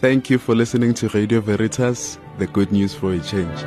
[0.00, 3.58] Thank you for listening to Radio Veritas, the good news for a change.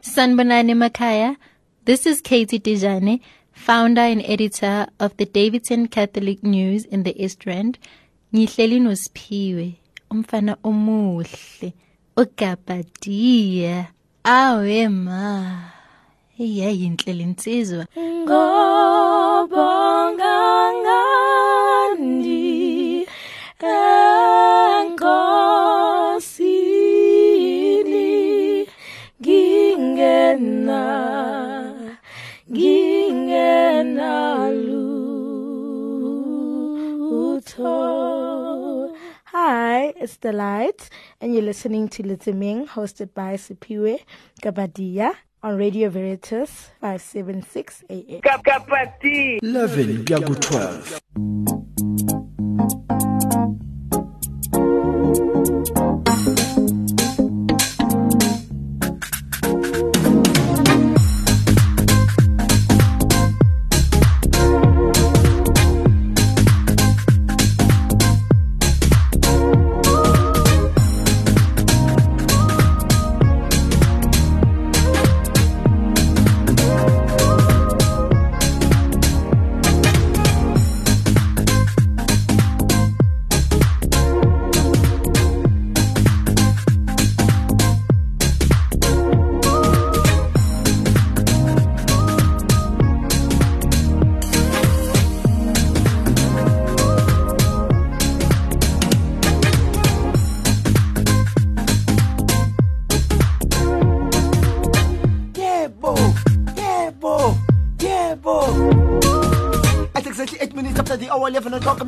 [0.00, 1.36] Sanbanani Makaya,
[1.84, 3.20] this is Katie Dejane,
[3.52, 7.78] founder and editor of the Davidson Catholic News in the East Rand.
[8.32, 9.74] Ngihleli noSiphiwe,
[10.10, 11.74] umfana omuhle,
[12.16, 13.88] ogabadiya.
[14.24, 15.73] Awe.
[17.96, 19.54] Ngobonga
[23.62, 25.06] enkosini
[29.20, 30.82] ngingena
[32.50, 34.14] ngingena
[34.66, 34.90] lutho.
[39.26, 40.88] Hi, it's the light,
[41.20, 44.00] and you're listening to Litziming, hosted by Siphiwe
[44.42, 48.20] Gabadia on Radio Veritas 576 AM.
[49.42, 51.04] 11 kuya ku-12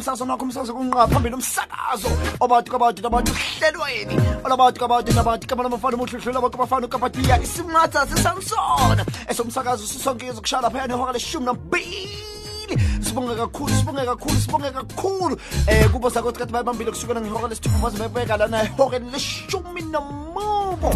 [0.06, 2.08] umsakazo nakho umsakazo kunqa phambili umsakazo.
[2.40, 4.14] Obathi kabathi nabantu hlelweni
[4.44, 10.70] olabathi kabathi nabathi kabana mafana muhle hlela abantu bafana ukabatiya isimatha sesansona esomsakazo sisonke izokushaya
[10.70, 15.36] phaya nehora leshumi nambili sibonge kakhulu sibonge kakhulu sibonge kakhulu.
[15.66, 20.94] Eh kubo sakothi kathi bayibambile kusukela ngehora lesithupha baze bebeka lana ehoreni leshumi nomuvo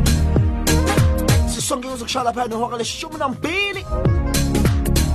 [1.53, 3.85] sisonke uzokushaya phaya nehora leshumi nambili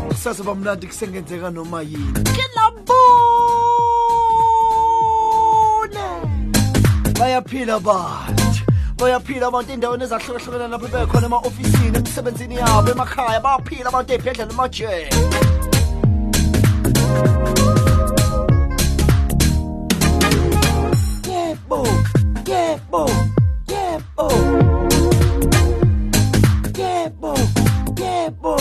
[0.08, 2.24] kusasa bamnandi kusengenzeka noma yini?
[2.36, 3.25] Kilabune
[7.20, 8.44] bayaphila abantu
[8.98, 13.40] bayaphila abantu endaweni ezahlukahlukene lapho bekhona ema-ofisini emsebenzini yabo emakhaya.
[13.46, 15.10] Bayaphila abantu ey'bhedlela emajele
[21.30, 21.80] yebo
[22.52, 23.04] yebo
[23.72, 24.28] yebo.
[26.80, 27.34] Yebo
[28.02, 28.54] yebo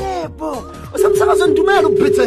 [0.00, 0.50] yebo.
[0.94, 2.26] Usemsakazo ndumela upeter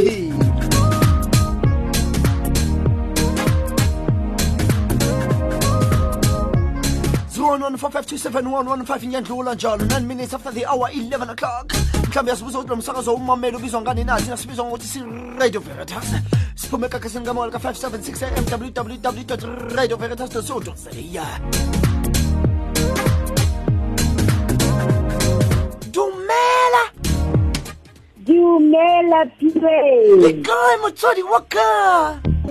[7.57, 9.85] 011527115 iyandlula njalo.
[9.85, 11.73] 9 minutes after the hour 11 o'clock.
[12.07, 16.05] Mhlawumbe yasibuza ukuthi lo msakazo ubizwa ngani nathi nasibizwa ngokuthi si-radio veritas.
[16.55, 20.41] Siphume ekakasini kamawala ka-576 am www radio veritas co
[25.91, 26.83] dumela!
[28.17, 31.23] Dumela pire le kae motswadi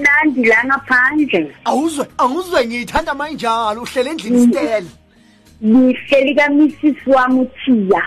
[0.05, 1.53] Nandi la ngaphandle.
[1.65, 4.87] awuzwe anguzwe ngiyithanda mayinjalo uhlele endlini stele
[5.65, 8.03] Ngihleli ka Mrs wami uThiya.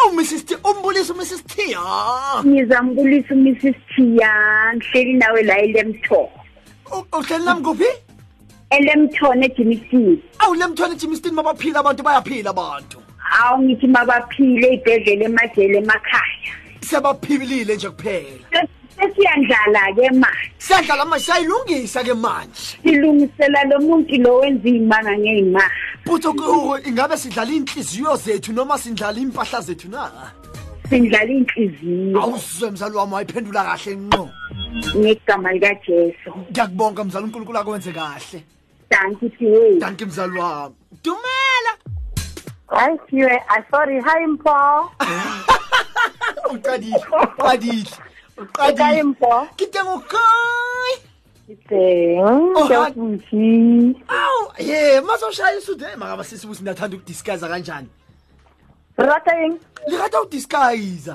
[0.00, 4.32] awu mrs t umbulisi umrs t ha Ngizambulisa uMrs Thiya
[4.76, 6.28] ngihleli nawe la eLemtho.
[6.92, 7.90] U- uhleli nami kuphi
[8.70, 10.18] eLemtho eJimisi.
[10.38, 12.98] awu lemthwane jimistin mabaphila abantu bayaphila abantu
[13.42, 16.52] Awu ngithi mabaphile ibhedlela emajele emakhaya.
[16.80, 18.66] sebaphilile nje kuphela
[19.00, 20.52] Sesiyandlala ke manje.
[20.58, 25.70] siyadlala manje siyayilungisa ke manje Silungisela lo muntu lo wenza imanga ngeyimanga.
[26.04, 30.10] butho ku- ingabe sidlala inhliziyo zethu noma sidlala impahla zethu na
[30.90, 34.28] Sindlala inhliziyo awuzwe mzali wami wayiphendula kahle nqo
[34.96, 36.30] ngegama lika Jesu.
[36.50, 38.42] ngiyakubonga mzali unkulunkulu akwenze kahle
[38.90, 39.78] Thank you Piwe.
[39.80, 40.74] danki mzali wami
[41.04, 41.72] dumela
[42.70, 44.00] Hayi Piwe, I sorry.
[44.00, 44.90] Hi Mpho.
[46.54, 46.96] uqadile
[47.38, 47.90] uqadile
[48.46, 49.16] Tadinho.
[49.56, 51.02] Que tem o cãe.
[51.46, 52.20] Que tem.
[52.22, 52.68] Oh,
[54.08, 55.96] Aw, ye, mazoshaya isude.
[55.96, 57.88] Mara basisi ukuthi niyathanda ukudisguise kanjani?
[58.96, 59.58] Rata yeng.
[59.88, 61.14] Lirata ukudisguise.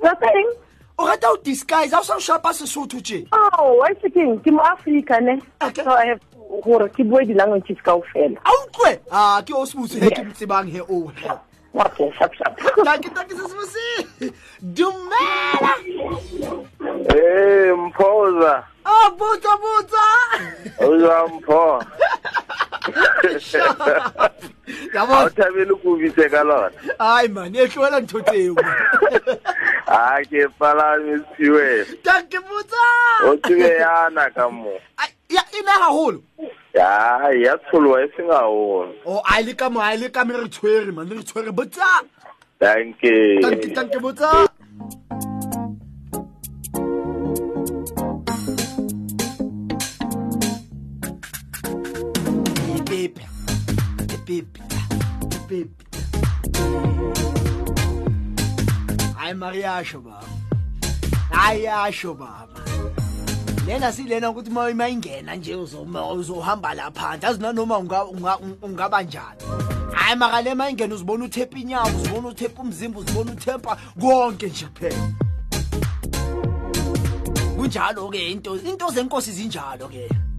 [0.00, 0.62] Rata yeng.
[0.98, 4.50] o rata o disguise a o sa o shapa sesotho tje oh que speaking ke
[4.50, 6.20] mo Que ne que so que have
[6.62, 10.68] que ke bue di-languages kao fela a utlwe a ke o sebuse he ke motsebang
[10.70, 11.28] he o ke
[13.14, 15.24] takise sebuse dume
[21.34, 21.82] mpho
[24.94, 28.54] a o thabele ko bitse ka lona ai man e tloela ntho tseo
[29.86, 32.84] a ke palame siwena ta ke botsa
[33.28, 34.74] o tsebe yana ka mo
[35.28, 36.22] e ne gagolo
[36.74, 40.48] ya tsholoa e seng gagolo o a le ka mo a le ka me re
[40.48, 42.02] tshwere man re tshwere botsa
[42.58, 43.40] tanke
[43.74, 44.48] tanke botsa
[54.32, 54.60] Pepe,
[55.48, 55.84] Pepe.
[59.16, 60.26] hayi mariyasho baba.
[61.30, 62.48] Hayi yasho baba.
[63.66, 69.02] Lena silena ukuthi uma uma ingena nje uzoma- uzohamba lapha andazi nanoma unga- unga- ungaba
[69.02, 69.40] njani?
[69.92, 74.66] Hayi maka le ma ingena uzibona uthepha inyawo uzibona uthepha umzimba uzibona uthepha konke nje
[74.66, 75.12] kuphela.
[77.56, 80.08] Kunjalo-ke into into zenkosi zinjalo-ke.
[80.08, 80.31] yebo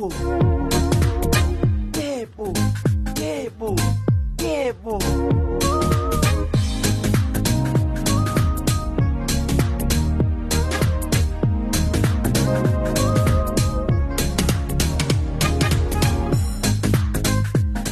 [0.00, 0.08] yebo
[2.00, 2.46] yebo
[3.20, 3.76] yebo
[4.40, 4.98] yebo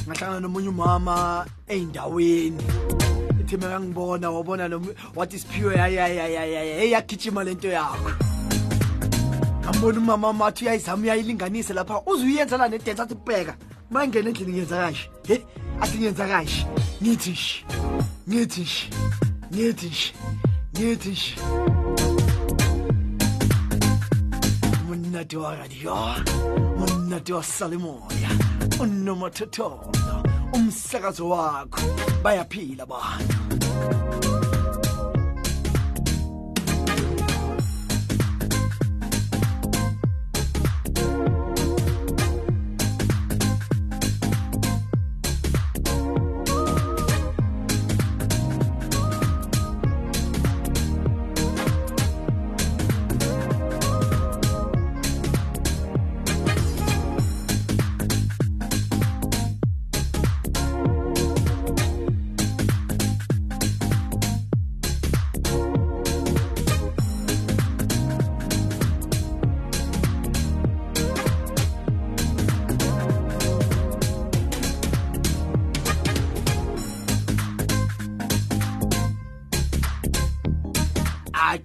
[0.08, 2.64] ngahlangana nomunye umama ey'ndaweni
[3.40, 4.64] ithime yangibona wabona
[5.14, 8.27] wathi siphiwe hey yagijima lento yakho
[9.69, 12.03] ngambona umama mathi uyayizama uyayilinganise lapha.
[12.06, 13.55] Uze uyenza la nedensi athi bheka
[13.91, 15.44] ma ingena endlini ngenza kanje he
[15.81, 16.67] athi ngenza kanje
[17.03, 17.65] ngithi nje
[18.29, 18.88] ngithi nje
[19.53, 20.12] ngithi nje
[20.75, 21.35] ngithi nje.
[24.88, 25.94] Monate wa radio
[26.79, 28.31] monate wa salimoya
[28.81, 29.93] unomathotholo
[30.53, 31.81] umsakazo wakho
[32.23, 33.37] bayaphila bantu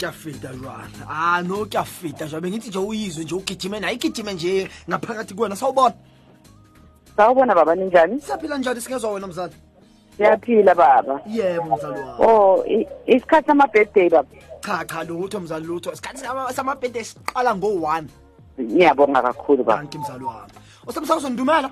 [0.04, 3.36] a ke a feta jwana a no ke a feta jwa bengithi nje uyizwe nje
[3.36, 5.56] ugijime naye igijime nje ngaphakathi kuwena.
[5.56, 5.96] Sawubona?
[7.16, 7.76] Sawubona baba.
[7.76, 8.22] Ninjani?
[8.22, 8.82] siyaphila njani?
[8.82, 9.54] Singezwa wena mzali?
[10.18, 11.22] Siyaphila baba.
[11.28, 12.26] yebo mzali wami.
[12.26, 14.28] Oh, i- isikhathi sama birthday baba.
[14.62, 15.92] cha cha lutho mzali lutho.
[15.92, 18.08] Isikhathi sama- samabhede siqala ngo-one.
[18.62, 19.78] Ngiyabonga kakhulu baba.
[19.78, 20.52] kanti mzali wami.
[20.88, 21.70] Usemsakuzondumela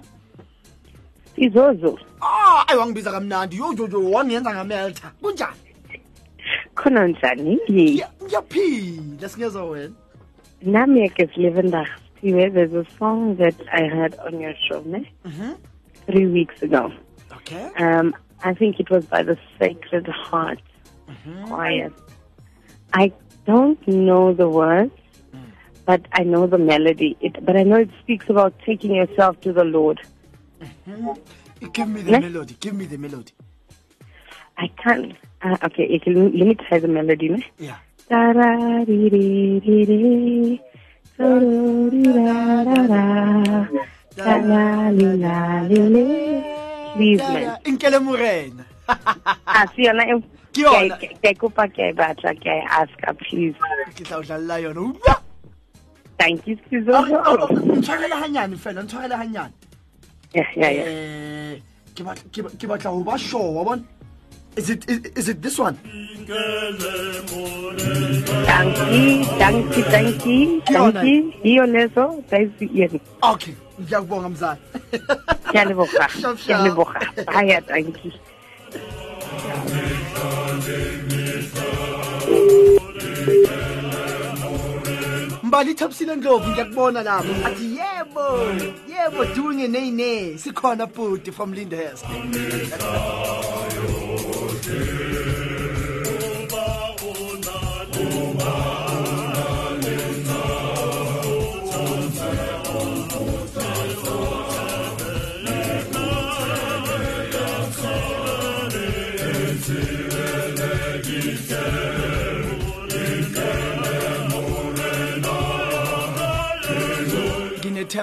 [1.38, 1.98] Izozo.
[2.22, 3.58] ah ayi wangibiza kamnandi.
[3.58, 5.12] Yojojo wangenza ngameltha.
[5.22, 5.61] Kunjani?
[6.82, 7.58] Khona njani?
[7.70, 9.94] Ngiya- ngiyaphila singezwa wena
[10.62, 11.88] Nami ke Slivendag.
[12.22, 15.02] There's a song that I heard on your show, ne?
[15.26, 15.58] Mhm.
[16.06, 16.92] Three weeks ago.
[17.38, 20.60] okay Um, I think it was by the Sacred Heart
[21.48, 21.92] Choir.
[22.94, 23.12] I
[23.46, 24.94] don't know the words,
[25.86, 27.16] but I know the melody.
[27.22, 30.00] It, but I know it speaks about taking yourself to the Lord.
[31.74, 32.20] give me the Ne?
[32.20, 33.32] melody give me the melody
[34.58, 35.14] I can't.
[35.44, 37.30] Uh, okay, it, let me try the melody.
[37.30, 37.44] Ne?
[37.58, 37.78] yeah
[38.10, 40.62] Da-ra-dee-dee-dee-dee.
[41.18, 43.68] Da-da-dee-da-da-da.
[44.16, 46.06] Da-la-li-la-li-li.
[46.96, 47.58] Please, man.
[47.66, 48.64] inkele morena
[49.48, 50.22] Ah, see, yona e-
[50.54, 50.98] Ke yona.
[51.00, 53.56] ke- ke kopa ke a e batla ke a e aska please
[53.96, 54.92] ke tla o dlalela yona
[56.20, 57.00] thank you Ah, ah, ah,
[57.48, 57.80] Sizozo.
[57.80, 59.54] ntshwarele hanyane fela ntshwarele hanyane
[60.36, 61.56] Eh,
[61.96, 63.84] ke bat- ke ba- ke batla go ba sure wa bona
[64.56, 65.78] is it is, is it this one?
[68.48, 72.24] Danki danki danki danki hiyo lezo.
[72.32, 74.60] daisi yena okay ngiyakubonga mzali.
[75.52, 76.66] Ke a leboga Shap, ke a shap.
[76.66, 78.14] leboga aya danki
[85.44, 87.48] mbali ithabisile ndlovu ngiyakubona lapho.
[87.48, 88.24] Athi yebo
[88.88, 89.26] yebo
[89.68, 90.38] nay nay.
[90.38, 92.06] Sikhona bhuti from Lyndhurst
[94.62, 96.66] nginethemba
[97.08, 97.56] ukuthi
[97.92, 98.91] ngiphathele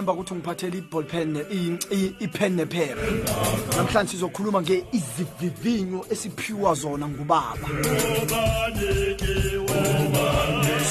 [0.02, 3.76] i-ball pen i- i- ipen nephepha.
[3.76, 7.68] Namhlanje sizokhuluma nge-izivivinyo esiphiwa zona ngubaba.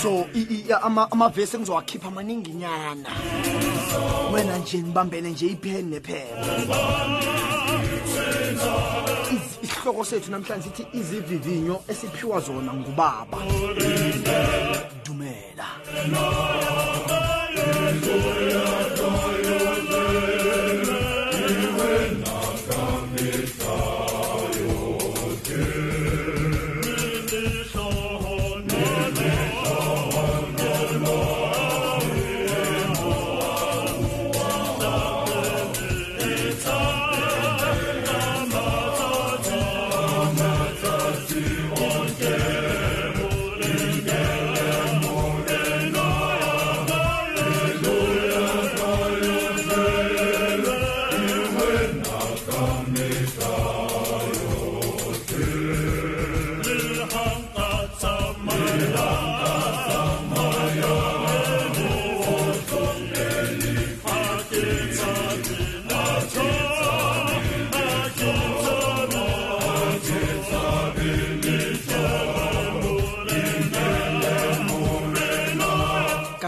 [0.01, 3.09] So i- i- ama- amavesi engizowakhipha maninginyana
[4.33, 6.45] wena nje ngibambele nje ipen nephepha.
[9.31, 13.37] Iz- isihloko sethu namhlanje sithi izivivinyo esiphiwa zona ngubaba.
[15.05, 15.67] Dumela.
[17.99, 19.26] Hallelujah.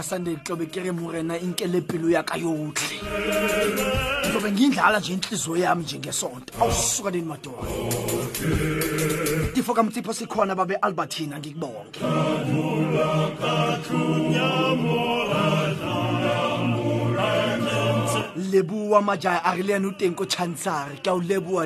[0.00, 1.80] Ka sunday tlobe ke re morena inkele
[4.50, 5.12] ngiyindlala nje
[5.56, 6.54] yami njengesonto.
[6.60, 7.68] Awusuka madoda
[10.14, 12.00] sikhona babe albertina ngikubonge
[18.52, 21.60] leboa majaya a re le yane teng ko ke a o lebu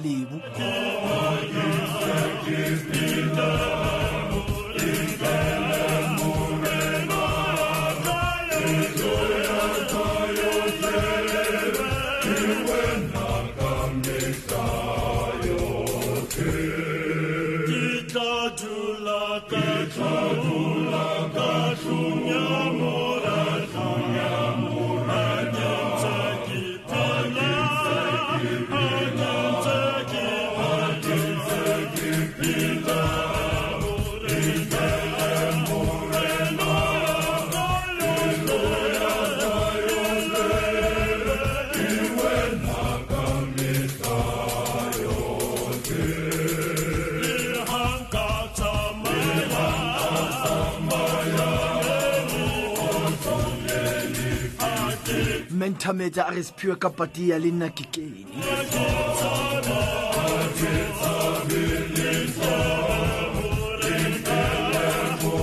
[55.84, 58.24] mentametse a re sephiwe ka pati ya nna ke kene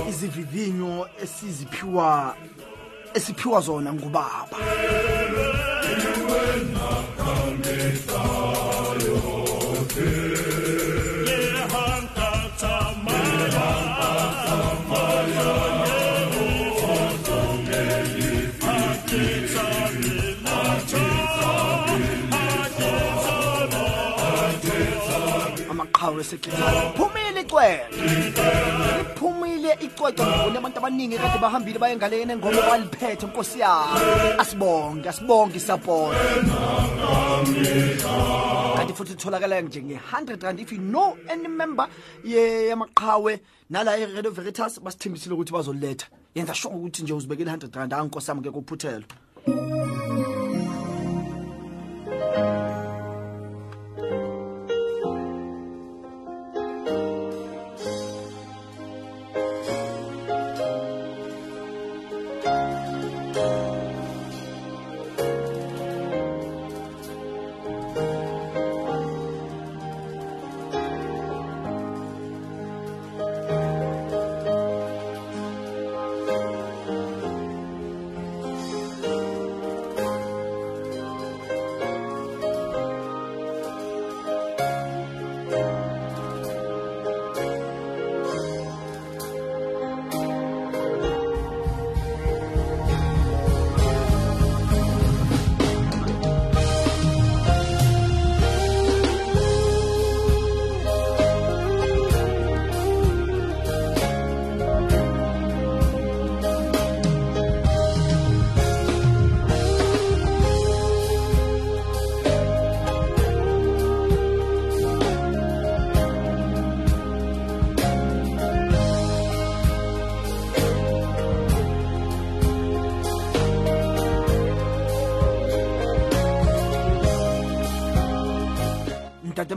[0.08, 2.36] izivivinyo esiziphiwa
[3.14, 4.56] esiphiwa zona ngubaba
[26.22, 27.68] amaqhawe esekhethayo phumile icwecwe
[28.98, 34.00] liphumile icwecwe ngibone abantu abaningi kade bahambile baye ngalena engoma baliphethe nkosi yami.
[34.38, 36.18] Asibonge asibonge isapoti
[38.76, 41.88] kanti futhi itholakala njenge-100 rand if you know any member
[42.24, 46.06] ye- yamaqhawe nala e-radio veritas basithembisile ukuthi bazoletha.
[46.34, 47.92] Yenza sure ukuthi nje uzibekele 100 rand.
[47.94, 49.04] Ankosi yami ngeke uphuthelwe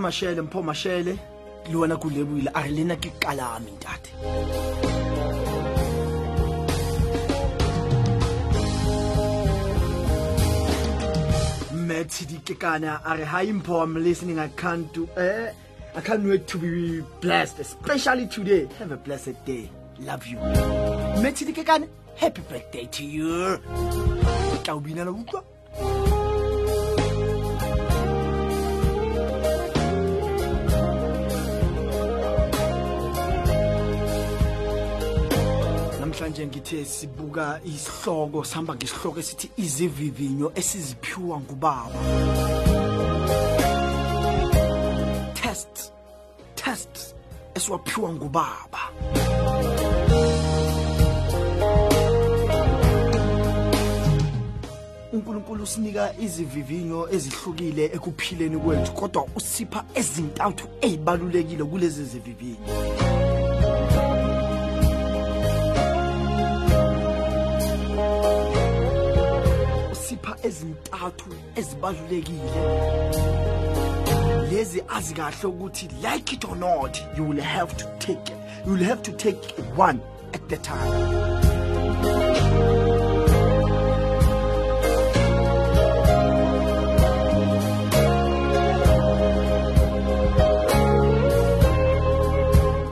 [0.06, 1.14] mashele mpho mashele
[1.70, 4.12] le wena ko leboile a re le nna ke kalame ntate
[11.88, 14.40] Matty Kekana, are hi mpho I'm listening.
[14.40, 15.52] I can't do eh
[15.96, 18.68] I can't wait to be blessed, especially today.
[18.80, 19.70] Have a blessed day.
[20.00, 20.38] Love you.
[21.24, 23.58] Matty Kekana, happy birthday to you.
[24.64, 25.44] Tla o binela utlwa?
[36.26, 42.00] Namhlanje ngithe sibuka isihloko sihamba ngesihloko esithi izivivinyo esiziphiwa ngubaba
[45.34, 45.92] tests
[46.56, 47.16] tests
[47.56, 48.82] esiwaphiwa ngubaba.
[55.14, 63.05] uNkulunkulu usinika izivivinyo ezihlukile ekuphileni kwethu kodwa usipha ezintathu ezibalulekile kulezi zivivinyo.
[70.56, 72.62] Ezintathu ezibalulekile.
[74.52, 78.46] Lezi azi kahle ukuthi like it or not you will have to take it.
[78.66, 79.38] you will have to take
[79.76, 80.02] one
[80.34, 80.92] at the time.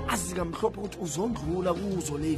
[0.09, 2.37] Azikamhlophe ukuthi uzondlula kuzo le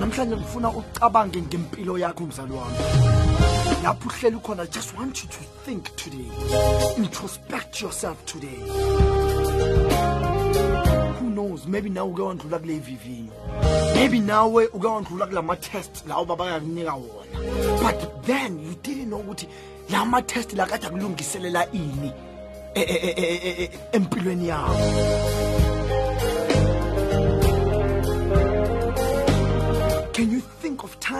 [0.00, 2.78] namhlanje ngifuna ucabange ngempilo yakho mzali wami.
[3.82, 6.30] Lapho uhleli khona just want you to think today.
[6.96, 8.60] Introspect yourself today.
[11.20, 11.66] Who knows?
[11.66, 13.32] Maybe nawe uke wandlula kule vivinyo
[13.94, 17.82] maybe nawe uke wandlula kulama test lawo babayakunika wona.
[17.82, 19.46] But then you didn't know ukuthi
[19.90, 22.12] lama test la kade akulungiselela ini
[22.74, 24.74] e- e- e- empilweni yakho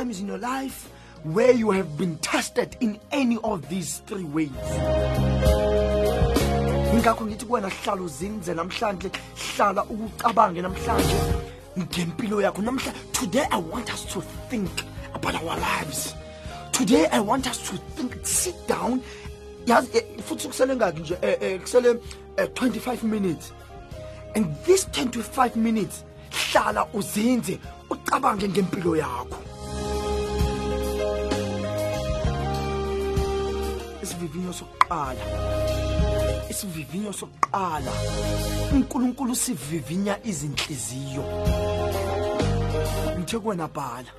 [0.04, 0.90] times in your life
[1.22, 4.50] where you have been tested in any of these three ways?
[6.94, 9.10] Ngakho ngithi kuwena hlala uzinze namhlanje
[9.56, 11.16] hlala ukucabange namhlanje
[11.78, 14.70] ngempilo yakho namhlanje today I want us to think
[15.14, 16.14] about our lives.
[16.72, 19.00] Today I want us to think sit down
[19.66, 22.00] yazi eh, futhi kusele ngaki nje eh, eh, kusele
[22.36, 23.52] eh, 25 minutes
[24.34, 27.58] and this 10 to 5 minutes hlala uzinze
[27.90, 29.53] ucabange ngempilo yakho
[34.24, 35.24] isivivinyo sokuqala.
[36.50, 37.92] Isivivinyo sokuqala.
[38.72, 41.24] uNkulunkulu sivivinya izinhliziyo.
[43.18, 44.10] Ngithe kuwena bhala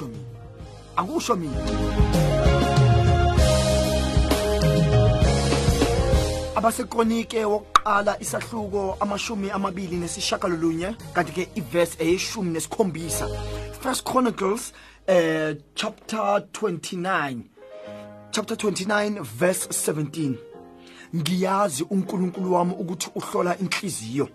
[0.00, 0.24] akusho mina
[0.96, 1.56] akusho mina
[6.56, 13.28] abasekronike wokuqala isahluko amashumi amabili nesishagalolunye kanti ke iverse eyeshumi nesikhombisa.
[13.80, 14.72] First chronicles
[15.06, 17.42] eh, chapter 29
[18.30, 20.34] chapter 29 verse 17
[21.16, 24.28] ngiyazi uNkulunkulu wami ukuthi uhlola inhliziyo.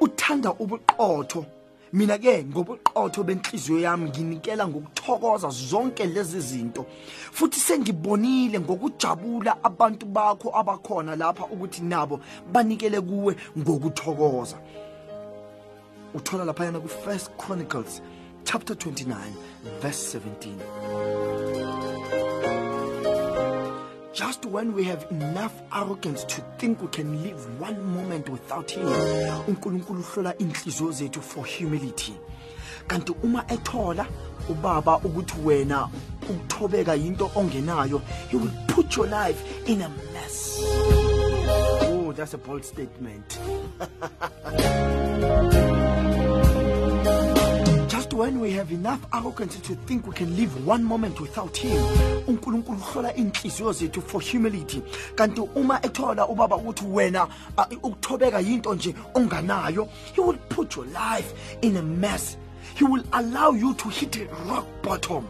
[0.00, 1.46] Uthanda ubuqotho.
[1.92, 6.86] Mina ke ngobuqotho benhliziyo yami nginikela ngokuthokoza zonke lezi zinto.
[7.32, 12.20] Futhi sengibonile ngokujabula abantu bakho abakhona lapha ukuthi nabo
[12.52, 14.56] banikele kuwe ngokuthokoza.
[16.14, 18.00] Uthola lapha yana ku First Chronicles
[18.44, 19.16] chapter 29
[19.80, 21.31] verse 17
[24.12, 28.86] Just when we have enough arrogance to think we can live one moment without him,
[29.48, 32.12] uNkulunkulu uhlola inhliziyo zethu for humility.
[32.86, 34.06] Kanti uma ethola
[34.48, 35.88] ubaba ukuthi wena
[36.30, 40.58] ukuthobeka into ongenayo, he will put your life in a mess.
[40.62, 43.38] Oh, that's a bold statement.
[48.12, 51.78] Just when we have enough arrogance to think we can live one moment without him
[52.26, 54.82] uNkulunkulu uhlola inhliziyo zethu for humility.
[55.14, 57.28] Kanti uma ethola ubaba ukuthi wena
[57.82, 62.36] ukuthobeka yinto nje onganayo he will put your life in a mess.
[62.74, 65.26] He will allow you to hit rock bottom.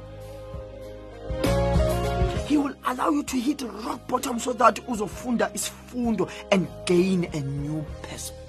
[2.49, 7.41] He will allow you to hit rock bottom so that uzofunda isifundo and gain a
[7.41, 8.42] new perspective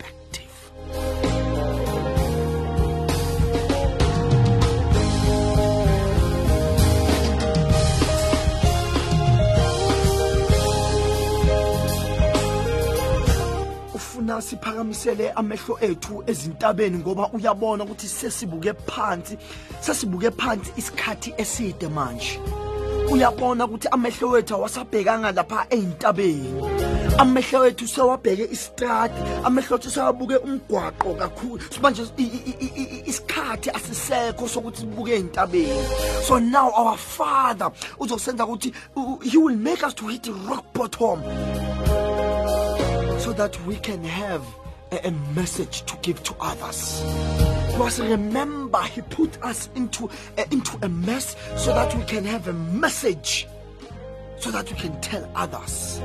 [14.24, 19.38] ufuna siphakamisele amehlo ethu ezintabeni ngoba uyabona ukuthi sesibuke phansi
[19.82, 22.40] sesibuke phansi isikhathi eside manje.
[23.12, 26.54] Uyabona ukuthi amehlo wethu awasabhekanga lapha ey'ntabeni
[27.18, 31.62] amehlo wethu sewabheke istrati amehlo wethu sewabuke umgwaqo kakhulu.
[31.82, 32.04] Manje
[33.06, 35.84] isikhathi asisekho sokuthi sibuke ey'ntabeni
[36.24, 38.74] so now our father uzosenza ukuthi
[39.24, 42.03] he will make us to hit rock bottom.
[43.34, 44.44] So that we can have
[44.92, 47.02] a, a message to give to others.
[47.72, 52.48] Because remember, He put us into uh, into a mess so that we can have
[52.48, 53.48] a message,
[54.38, 56.00] so that we can tell others.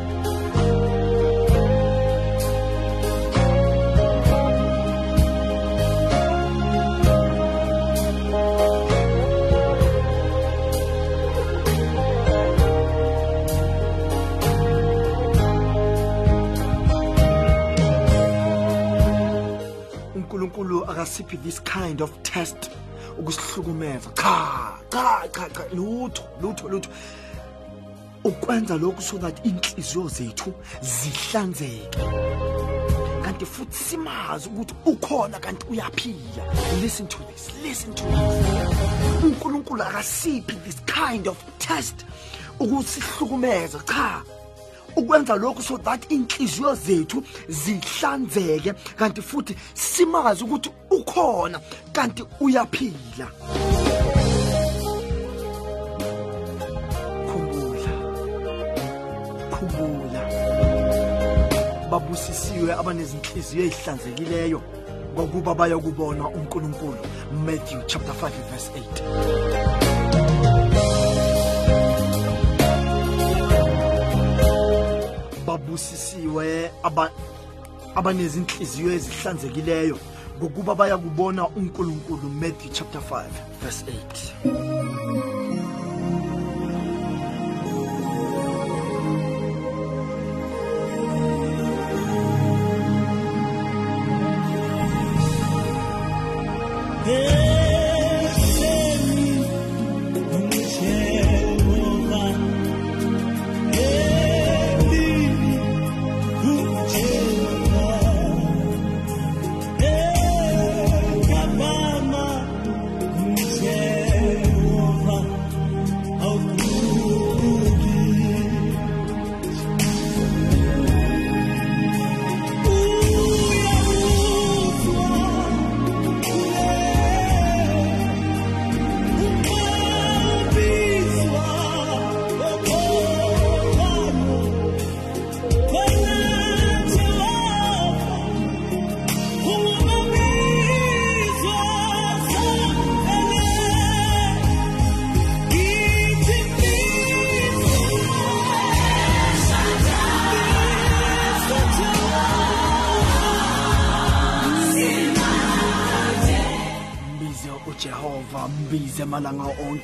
[20.49, 22.71] uNkulunkulu akasiphi this kind of test
[23.19, 24.11] ukusihlukumeza.
[24.15, 26.91] Cha cha cha cha lutho lutho lutho.
[28.25, 31.99] Ukwenza lokhu so that inhliziyo zethu zihlanzeke.
[33.23, 36.45] Kanti futhi simazi ukuthi ukhona kanti uyaphila.
[36.83, 39.25] Listen to this listen to this.
[39.25, 42.07] uNkulunkulu akasiphi this kind of test
[42.61, 43.79] ukusihlukumeza.
[43.87, 44.23] Cha.
[44.99, 51.61] Ukwenza lokhu so that inhliziyo zethu zihlanzeke kanti futhi simazi ukuthi ukhona
[51.93, 53.27] kanti uyaphila.
[57.29, 57.93] Khumbula
[59.51, 60.23] khumbula.
[61.91, 64.63] Babusisiwe abanezinhliziyo ezihlanzekileyo
[65.15, 66.99] ngokuba bayokubona uNkulunkulu.
[67.47, 69.88] Matthew chapter 5 verse 8
[75.79, 77.05] babusisiwe aba
[77.95, 79.97] abanezinhliziyo ezihlanzekileyo
[80.37, 83.25] ngokuba bayakubona uNkulunkulu Matthew chapter 5
[83.63, 84.99] verse 8
[97.09, 97.38] mbize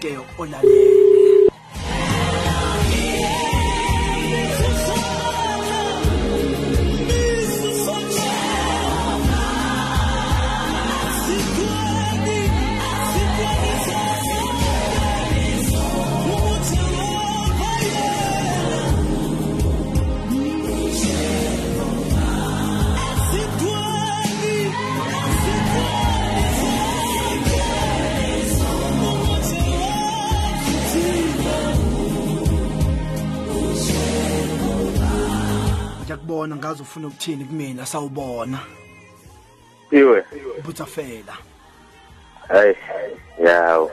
[0.04, 0.73] Dale.
[36.74, 38.58] Ngaze ufuna ukuthini kumina sawubona.
[39.90, 40.24] Iwe?
[40.58, 41.36] Ubuthafela
[42.48, 42.76] hayi
[43.38, 43.90] yawo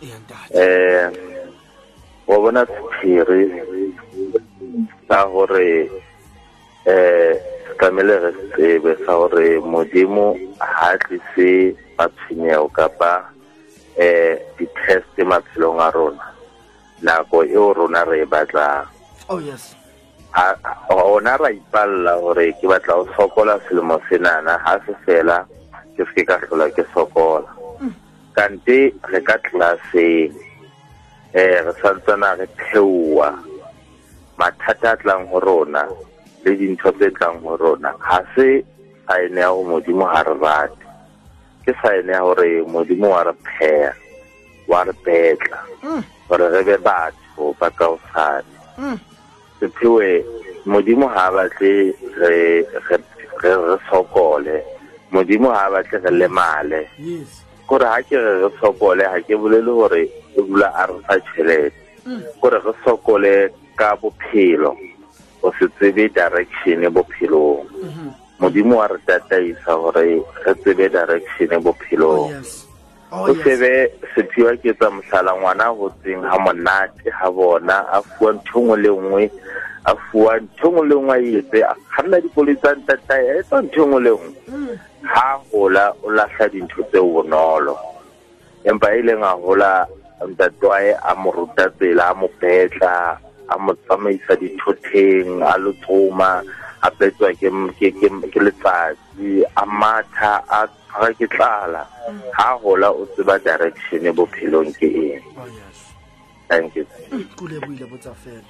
[0.00, 1.10] iyantata eh
[2.26, 3.62] wa bona sephiri
[5.08, 5.90] sa gore
[6.84, 13.30] eh se tlamehile re se tsebe sa gore modimo ha tlise matshwenyego kapa
[13.96, 16.26] eh di-test maphelong a rona.
[17.02, 18.86] Nako eo rona re e batlang.
[19.28, 19.79] Oh yes
[20.90, 24.58] ona ra ipalela gore ke batla go sokola selemo senana.
[24.64, 25.44] Ga se fela
[25.96, 27.50] ke seke ka tlhola ke sokola
[28.36, 30.30] kante re ka tlelaseng
[31.34, 33.30] um re santsana re theoa
[34.38, 35.82] mathata a tlang go rona
[36.44, 38.62] le dintho tse tlang go rona ga se
[39.06, 40.84] saene ya go modimo ga re rate.
[41.66, 43.92] Ke saene ya gore modimo wa re pheya
[44.70, 45.58] wa re betla
[46.28, 48.46] gore re be batho ba kaosane
[49.60, 50.24] sephewe
[50.66, 53.04] modimo ha batle re re-
[53.42, 54.62] re sokole.
[55.12, 56.88] Modimo ha batle re lemale.
[57.66, 60.02] Kore ha ke re re sokole ha ke bolele gore
[60.36, 61.78] e bula a re fa tšhelete
[62.40, 64.74] kore re sokole ka bophelo
[65.40, 67.64] go se tsebe direction bophelong.
[68.40, 72.32] Modimo wa re tataisa gore re tsebe direction bophelong.
[72.34, 72.69] Oh
[73.12, 73.42] o yes.
[73.44, 73.70] sebe
[74.14, 78.76] sephiwa ke tsa motlhala ngwana a gotseng ga monate ga bona a fiwa ntho nngwe
[78.82, 79.22] le nngwe
[79.84, 83.56] a fiwa ntho nngwe le nngwe a etse a kganna dikoloi tsa ntatae a etsa
[83.62, 84.78] ntho nngwe le nngwe.
[85.02, 87.74] Ha gola o lahla dintho tseo bonolo.
[88.64, 89.86] Empa e leng a gola
[90.28, 93.16] ntatoae a mo ruta tsela a mo betla
[93.48, 96.44] a mo tsamaisa dithotheng a lotsoma
[96.82, 97.10] a ke-
[98.32, 101.86] ke letsatsi a matha a tshwara ke tlala.
[102.34, 105.24] Ha gola o tseba direction bophelong ke eng.
[105.36, 105.46] Oh
[106.48, 106.86] thank you.
[107.36, 108.42] Kuleboile botsa fela.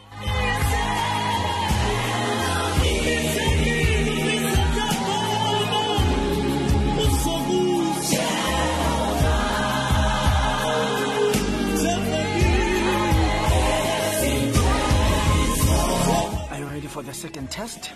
[16.50, 17.92] Are you ready for the second test?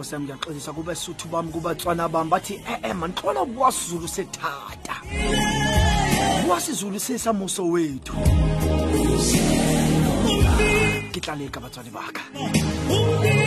[0.00, 4.96] nkosi yam ndiyaxolisa kubesuthu bam kubatswana bam bathi e-e mandixola buwasizulu setata
[6.44, 8.16] buwasizulu sesamuso wethu.
[11.12, 13.39] Ke tlaleka batswadi baka.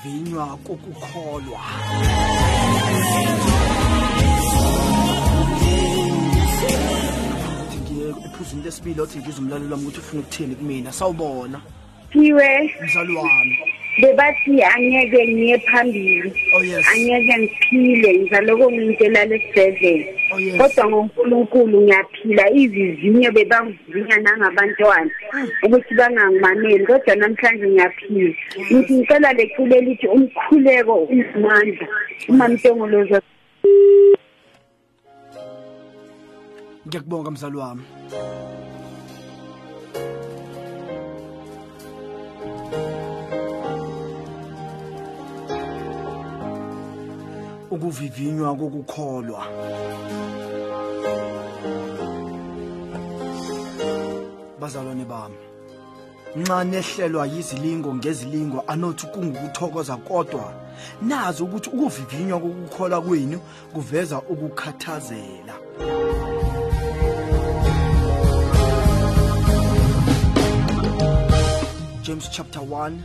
[0.00, 1.60] Ukuvivinywa kokukholwa.
[8.24, 11.60] Ephuzwini lesibili othi ngize umlalelo wami ukuthi ufuna ukuthini kumina sawubona.
[12.12, 12.74] Thiwe.
[12.84, 16.32] Mzali wami bebathi angeke ngiye phambili.
[16.54, 16.86] Oh, yes.
[16.90, 20.56] angeke ngiphile ngizaloko ngimuntu elala esibhedlela Oh, yes.
[20.58, 25.10] kodwa ngonkulunkulu ngiyaphila izizinyo bebangivinya nangabantwana.
[25.62, 28.34] Ukuthi bangangimameli kodwa namhlanje ngiyaphila.
[28.70, 31.86] Ngithi ngicela leculo lithi umkhuleko unamandla.
[32.28, 33.22] Umamntongoloza
[36.86, 37.84] ngiyakubonga mzali wami.
[47.70, 49.42] Ukuvivinywa kokukholwa.
[54.60, 55.36] Bazalwane bami
[56.36, 60.52] nxa nehlelwa yizilingo ngezilingo anothi kungukuthokoza kodwa
[61.02, 63.40] nazi ukuthi ukuvivinywa kokukholwa kwenu
[63.72, 65.54] kuveza ukukhathazela.
[72.02, 72.98] James chapter 1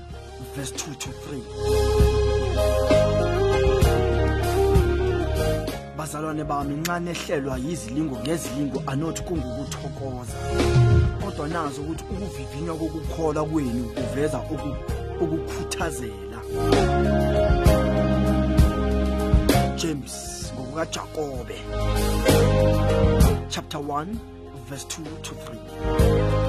[0.55, 1.94] verse 2 to 3
[6.15, 10.37] Bazalwane bami nxa nehlelwa yizilingo ngezilingo anothi kungukuthokoza.
[11.21, 14.77] Kodwa nazo ukuthi ukuvivinywa kokukholwa kwenu kuveza uku-
[15.23, 16.39] ukukhuthazela.
[19.75, 20.13] James
[20.55, 21.57] ngokukaJakobe
[23.49, 24.07] chapter 1
[24.69, 26.44] verse 2 to 3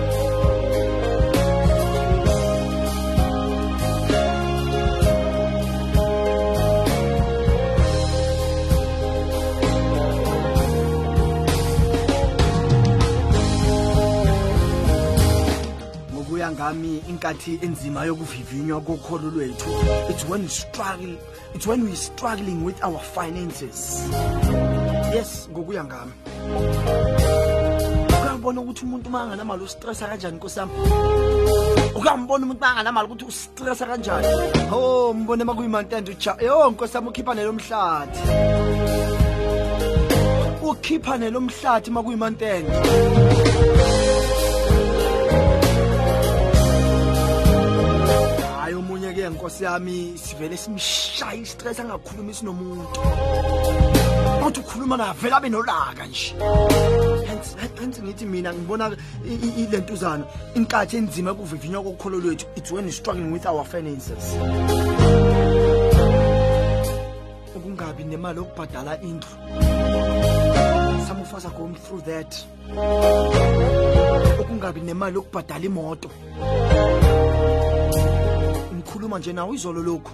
[16.46, 19.70] ngokuya ngami inkathi enzima yokuvivinywa kokholo lwethu.
[20.11, 21.16] It's when we struggle
[21.54, 24.06] it's when we struggling with our finances.
[25.14, 26.12] Yes ngokuya ngami.
[28.09, 30.72] Ukuyabona ukuthi umuntu uma anganamali ustressa kanjani nkosi yami?
[31.94, 34.26] Ukuyambona umuntu uma anganamali ukuthi ustressa kanjani?
[34.70, 38.20] Ho mbone uma kuyimantende uja yo nkosi yami ukhipha nelo mhlathi.
[40.62, 41.90] Ukhipha nelo mhlathi
[49.26, 53.00] ke nkosi yami sivele simshaye istress angakhulumisi nomuntu
[54.42, 56.34] kodwa ukhuluma naye vele abe nolaka nje.
[57.80, 62.46] Hence ngithi mina ngibona i- lentuzana inkathi enzima yokuvivinywa kokholo lwethu.
[62.56, 64.36] It's when struggling with our finances.
[67.56, 69.28] Ukungabi nemali yokubhadala indlu.
[71.08, 72.46] Some of us are going through that.
[74.40, 76.10] Ukungabi nemali yokubhadala imoto.
[78.96, 80.12] Ngikhuluma ngikhuluma nje nawe izolo lokhu.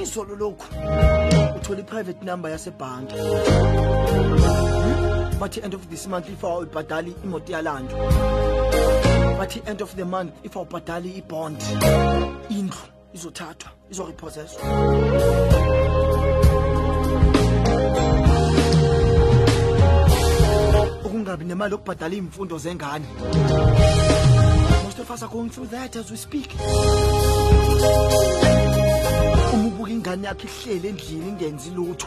[0.00, 0.66] Izolo lokhu.
[1.56, 5.40] Uthola i-private number yasebhanki Hmm?
[5.40, 7.98] bathi end of this month if awuyibhadali imoto yalanjwa
[9.38, 11.58] bathi end of the month if awubhadali ibond.
[12.48, 12.78] Indlu
[13.14, 14.62] izothathwa izorepossesswa.
[21.04, 23.06] Ukungabi nemali yokubhadala iy'mfundo zengane.
[24.96, 26.54] Most of us are going through that as we speak.
[29.52, 32.06] Uma ubuka ingane yakho ihleli endlini ingenzi lutho.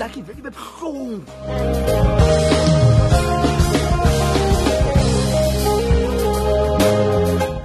[0.00, 1.24] Yakho ivele ibe buhlungu.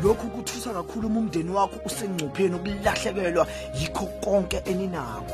[0.03, 3.47] Lokhu kuthusa kakhulu uma umndeni wakho usengcupheni ukulahlekelwa
[3.79, 5.33] yikho konke eninako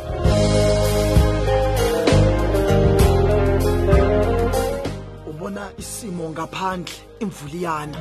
[5.54, 7.98] ubona isimo ngaphandle imvuliyana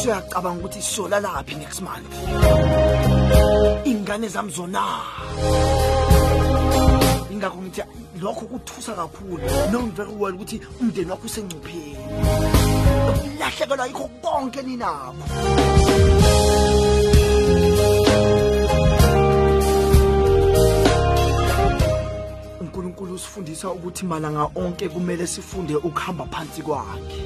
[0.00, 2.14] suyacabanga ukuthi siyolalaphi next month
[3.84, 4.84] ingane zami zona.
[7.30, 7.82] Ingakho ngithi
[8.20, 9.44] lokho kuthusa kakhulu.
[9.70, 11.96] Knowing very well ukuthi umndeni wakho usengcupheni.
[13.10, 16.53] Ukulahlekelwa yikho konke ninakho
[23.36, 27.22] unkulunkulu usifundisa ukuthi malanga onke kumele sifunde ukuhamba phansi kwakhe.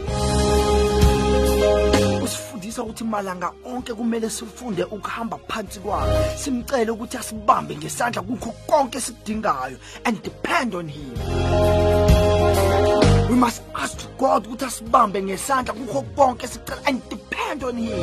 [2.23, 6.39] Usifundisa ukuthi malanga onke kumele sifunde ukuhamba phansi kwakhe.
[6.39, 11.15] Simcele ukuthi asibambe ngesandla kukho konke esikudingayo and depend on him.
[13.29, 17.99] We must ask god ukuthi asibambe ngesandla kukho konke esicela and depend on him.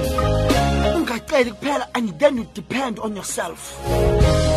[0.96, 4.55] Ungaceli kuphela and then you depend on yourself.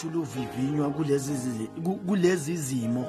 [0.00, 3.06] Ukholo lwethu luvivinywa kulezi zi- ku- kulezi zimo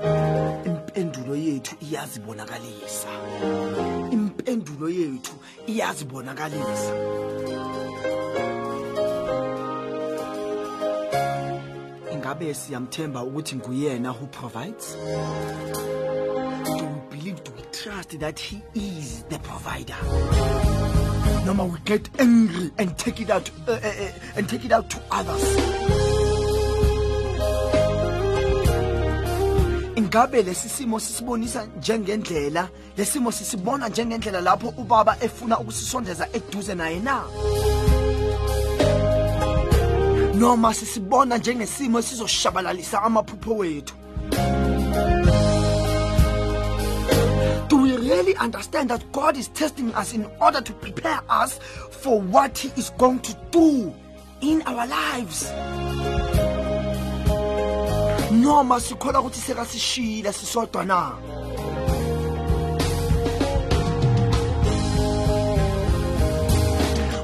[0.66, 3.10] impendulo yethu iyazibonakalisa.
[4.12, 5.34] Impendulo yethu
[5.68, 6.94] iyazibonakalisa.
[12.14, 14.96] Ingabe siyamthemba ukuthi nguyena who provides?
[16.66, 19.96] Do we believe do we trust that he is the provider?
[21.46, 24.90] Noma we get angry and take it out uh, uh, uh, and take it out
[24.90, 26.01] to others?
[30.12, 37.24] Ingabe lesisimo sisibonisa njengendlela lesimo sisibona njengendlela lapho ubaba efuna ukusisondeza eduze naye na
[40.34, 43.96] noma sisibona njengesimo esizoshabalalisa amaphupho wethu
[47.70, 51.58] Do we really understand that God is testing us in order to prepare us
[51.90, 53.94] for what He is going to do
[54.42, 55.52] in our lives?
[58.42, 61.12] Noma sikholwa ukuthi sekasishiyile sisodwa na?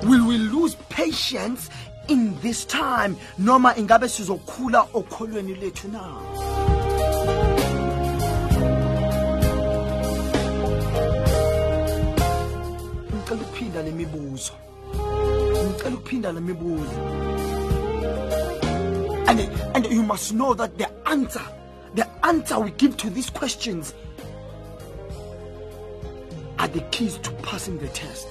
[0.04, 1.70] Will we lose patience
[2.08, 6.04] in this time noma ingabe sizokhula okholweni lethu na?
[13.14, 14.54] Ngicela ukuphinda le mibuzo.
[15.66, 17.57] Ngicela ukuphinda le mibuzo.
[19.28, 19.40] And,
[19.76, 21.42] and you must know that the answer
[21.96, 23.94] the answer we give to these questions
[26.60, 28.28] are the keys to passing the test.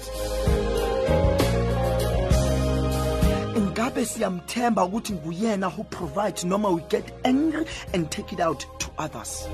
[3.56, 8.90] Ingabe siyamthemba ukuthi nguyena who provides noma we get angry and take it out to
[8.98, 9.48] others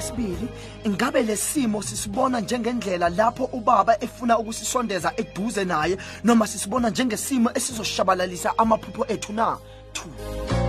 [0.00, 0.48] eyesibili
[0.84, 9.04] ingabe lesimo sisibona njengendlela lapho ubaba efuna ukusisondeza eduze naye noma sisibona njengesimo esizoshabalalisa amaphupho
[9.08, 9.58] ethu na?
[9.92, 10.59] Two.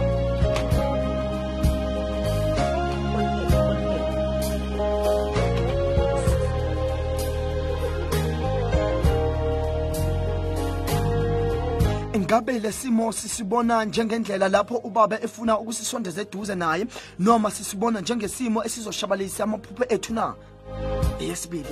[12.31, 16.85] Ngabe lesimo sisibona njengendlela lapho ubaba efuna ukusisondeza eduze naye
[17.19, 18.63] noma sisibona njengesimo
[19.43, 20.35] amaphupho ethu na?
[21.19, 21.69] Eyesibili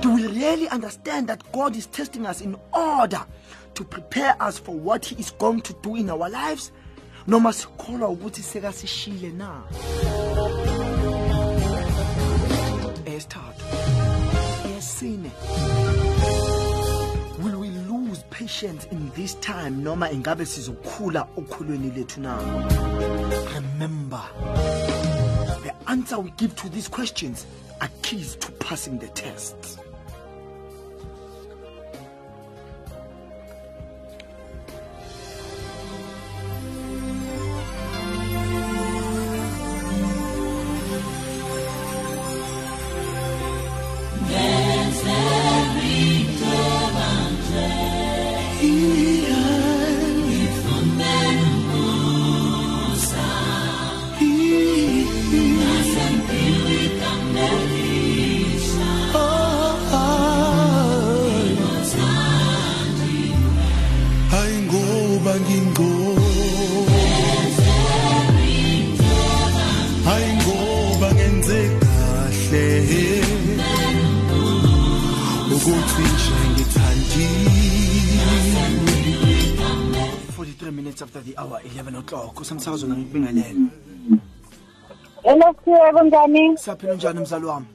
[0.00, 3.26] do we really understand that god is testing us in order
[3.74, 6.70] to prepare us for what he is going to do in our lives?
[7.26, 9.62] Noma sikholwa ukuthi sekasishile na?
[10.34, 10.82] Will we
[14.76, 15.71] lose
[18.42, 22.36] patience in this time noma ingabe sizokhula okhulweni lethu na?
[23.54, 24.22] Remember
[25.62, 27.46] the answer we give to these questions
[27.80, 29.78] are keys to passing the tests
[79.42, 83.54] 43 minutes after the hour 11 o'clock usemsakazo ngikubingelele
[85.22, 86.58] Hello Siphiwe kunjani?
[86.58, 87.66] siyaphila njani mzali wami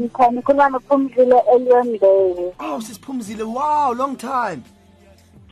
[0.00, 2.52] Ngikhona ukhuluma noPhumzile Elwandele.
[2.58, 4.58] oh sisiphumzile wow long time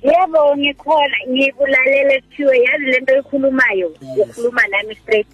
[0.03, 4.29] Yebo ngikhona ngikulalele Siphiwe yazi lento oyikhulumayo Yes.
[4.29, 5.27] ukhuluma nami straight.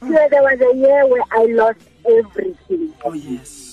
[0.00, 1.80] Siphiwe there was a year where I lost
[2.18, 2.92] everything.
[3.04, 3.65] oh yes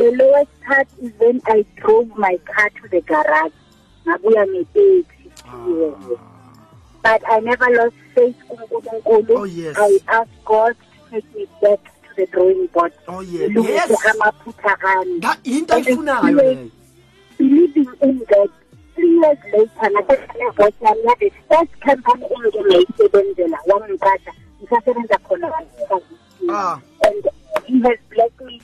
[0.00, 3.52] The lowest part is when I drove my car to the garage.
[4.06, 5.28] Ngabuya ngeteksi.
[5.44, 6.18] Siphiwe.
[7.02, 8.36] But I never lost faith.
[9.06, 9.76] Oh, yes.
[9.78, 12.92] I asked God to take me back to the drawing board.
[13.08, 16.70] oh yes yes that into Siphiwe,
[17.38, 18.50] believing in God,
[18.94, 25.48] three years later nabosi yami yabe first company engingayisebenzela wangiqasha ngisasebenza khona
[26.50, 26.80] Ah.
[27.06, 27.24] and
[27.66, 28.60] he has blessed me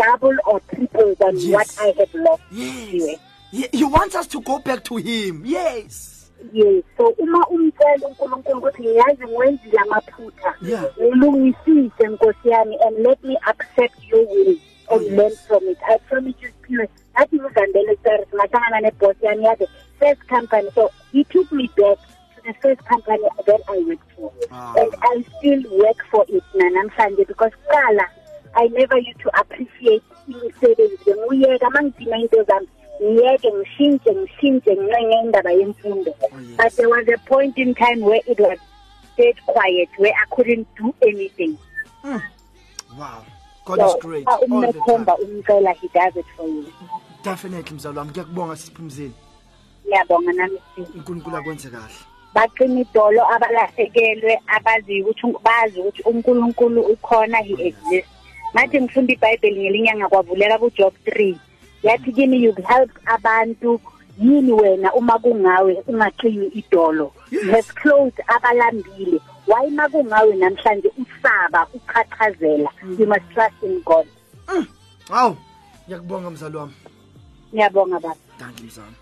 [0.00, 1.52] double or triple than Yes.
[1.52, 3.18] what I have lost yes.
[3.50, 5.42] he, he wants us to go back to him.
[5.44, 6.30] Yes.
[6.52, 6.84] Yes.
[6.96, 10.54] So uma umcela unkulunkulu ukuthi ngiyazi ngiwenzile amaphutha
[11.02, 14.56] ngilungisise nkosi yami and let me accept your will
[14.90, 15.12] and yes.
[15.12, 15.78] learn from it.
[15.88, 19.66] I promise you spirit ngathi ngizandele stars ngahlangana nebhoss yami yabe
[19.98, 20.70] first company.
[20.74, 21.98] So he took me back
[22.36, 24.32] to the first company that i worked for.
[24.50, 24.74] Ah.
[24.78, 28.06] and i still work for it nanamhlanje because kuqala
[28.54, 32.68] i never used to appreciate imisebenzi ngiyeka uma ngidinga into zami
[33.02, 36.14] ngiyeke ngishintshe ngishintshe ngincenye indaba yemfundo.
[36.20, 36.56] Oh, yes.
[36.56, 38.58] but there was a point in time where it was
[39.16, 41.56] dead quiet where i couldn't do anything.
[42.02, 42.18] Hmm.
[42.98, 43.24] Wow.
[43.64, 44.26] God is great.
[44.26, 46.66] Uh, the umnethemba umcela he does it for you.
[47.22, 48.10] Definitely mzali wami.
[48.10, 49.10] Ngiyakubonga sisiphumzile
[49.86, 50.58] ngiyabonga nami
[50.94, 51.94] unkulunkulu akwenze kahle.
[52.34, 58.19] Baqina idolo abalahlekelwe abazi ukuthi bazi ukuthi uNkulunkulu ukhona he oh, exists
[58.54, 61.36] ngathi ngifunda iBhayibheli ngelinye ngakwavuleka kuJob 3
[61.82, 63.80] yathi kini you help abantu.
[64.20, 67.12] Yini wena uma kungawe ungaqini idolo?
[67.30, 69.20] You have clothed abalambile.
[69.46, 74.06] Why makungawe namhlanje usaba uqhaqhazela you must trust in God.
[75.08, 75.36] Hawu
[75.86, 76.72] ngiyakubonga mzali wami.
[77.54, 78.16] Ngiyabonga baba.
[78.38, 78.96] Thank you mzali.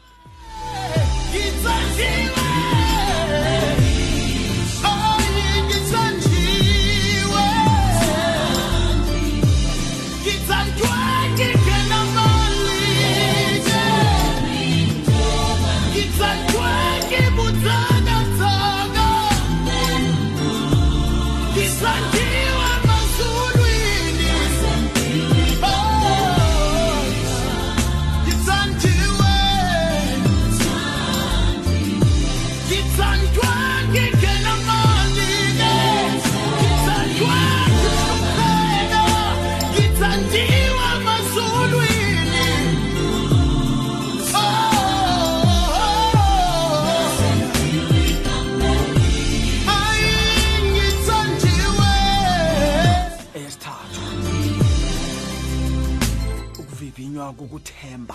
[57.29, 58.15] Ukuvivinywa kokuthemba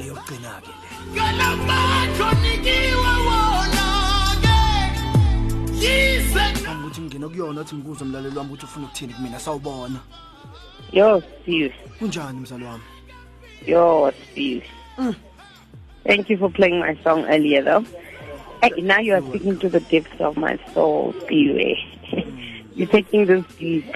[0.00, 0.86] eyokugcina-ke le.
[5.70, 10.00] Ngicabanga ukuthi ngingena kuyona uthi ngikuzwe mlaleli wami ukuthi ufuna ukuthini kumina sawubona.
[10.92, 11.74] Yo, Steve.
[11.98, 12.82] kunjani mzali wami?
[13.66, 14.64] Your Steve.
[14.98, 15.14] Mm.
[16.04, 17.84] Thank you for playing my song earlier, though.
[18.62, 21.78] Hey, now you are speaking to the depths of my soul, Stevie.
[22.10, 22.49] Mm.
[22.80, 23.94] You're taking this deep.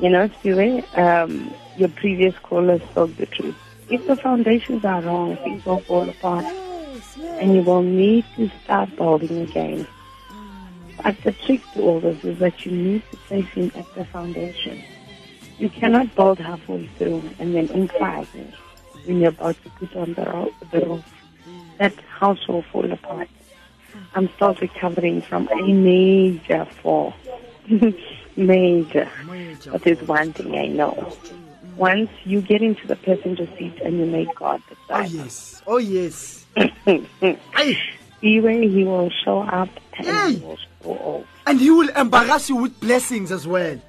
[0.00, 3.54] You know, Stevie, um, your previous caller spoke the truth.
[3.88, 6.44] If the foundations are wrong, things will fall apart.
[7.38, 9.86] And you will need to start building again.
[11.04, 14.04] But the trick to all this is that you need to place him at the
[14.06, 14.82] foundation.
[15.58, 18.54] You cannot build halfway through and then in five years,
[19.04, 21.04] when you're about to put on the, the roof.
[21.78, 23.28] That house will fall apart.
[24.16, 27.14] I'm still recovering from a major fall.
[28.36, 29.08] major.
[29.70, 31.12] But there's one thing I know.
[31.76, 35.62] Once you get into the passenger seat and you make God the Oh yes.
[35.66, 36.44] Oh yes.
[38.20, 40.32] Anyway, he will show up and Hey.
[40.34, 41.26] he will show off.
[41.46, 43.80] And he will embarrass you with blessings as well.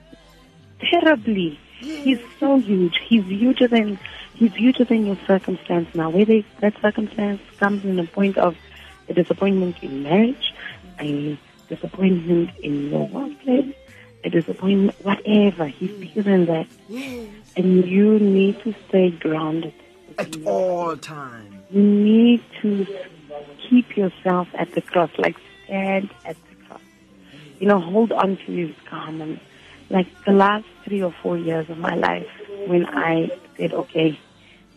[0.80, 1.60] Terribly.
[1.80, 3.00] He's so huge.
[3.08, 3.98] He's huger than
[4.36, 6.10] he's huger than your circumstance now.
[6.12, 8.56] Whether that circumstance comes in a point of
[9.08, 10.54] a disappointment in marriage,
[11.00, 11.38] a
[11.70, 13.74] disappointment in your workplace,
[14.24, 16.68] a disappointment whatever, he's than that.
[17.56, 19.74] And you need to stay grounded.
[20.18, 21.56] At all times.
[21.72, 22.86] You need to
[23.70, 26.82] keep yourself at the cross, like stand at the cross.
[27.60, 29.40] You know, hold on to his garment.
[29.90, 32.28] Like the last three or four years of my life,
[32.68, 34.20] when I said, okay,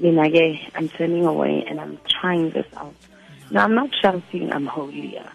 [0.01, 2.95] Minage, I'm turning away and I'm trying this out.
[3.51, 5.31] Now, I'm not shouting I'm holier,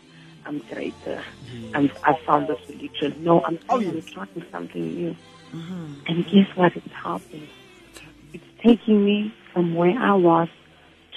[0.47, 1.75] I'm greater, mm-hmm.
[1.75, 3.23] I'm, I found the solution.
[3.23, 4.05] No, I'm Oh, I'm yes.
[4.05, 5.15] trying something new.
[5.53, 5.93] Mm-hmm.
[6.07, 6.75] And guess what?
[6.75, 7.47] It's helping.
[8.33, 10.47] It's taking me from where I was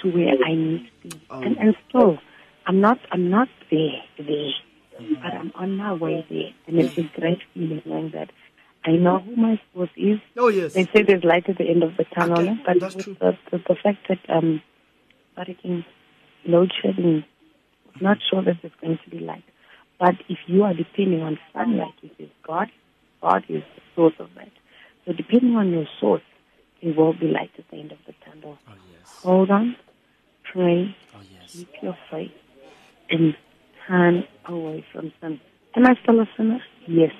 [0.01, 1.21] to where I need to be.
[1.29, 1.41] Oh.
[1.41, 2.17] And, and still,
[2.65, 5.13] I'm not, I'm not there, there, mm-hmm.
[5.15, 6.51] but I'm on my way there.
[6.67, 8.31] And it's a great feeling knowing that
[8.83, 10.19] I know who my source is.
[10.37, 10.73] Oh yes.
[10.73, 13.15] They say there's light at the end of the tunnel, Okay, but that's true.
[13.19, 14.61] The, the, the fact that um,
[15.37, 15.85] Bariking
[16.45, 17.23] load shedding,
[17.99, 19.43] Not sure that there's going to be light.
[19.99, 22.69] But if you are depending on sunlight, which is God,
[23.21, 24.49] God is the source of that.
[25.05, 26.21] So depending on your source,
[26.81, 28.57] it will be light at the end of the tunnel.
[28.67, 29.19] Oh yes.
[29.23, 29.75] Hold on,
[30.51, 31.51] pray, Oh yes.
[31.53, 32.31] keep your faith,
[33.09, 33.35] and
[33.87, 35.39] turn away from sin.
[35.75, 36.59] Am I still a sinner?
[36.87, 37.11] Yes,